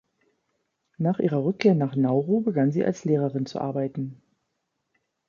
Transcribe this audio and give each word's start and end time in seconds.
Nach 0.97 1.19
ihrer 1.19 1.43
Rückkehr 1.45 1.75
nach 1.75 1.95
Nauru 1.95 2.41
begann 2.41 2.71
sie 2.71 2.83
als 2.83 3.05
Lehrerin 3.05 3.45
zu 3.45 3.61
arbeiten. 3.61 4.19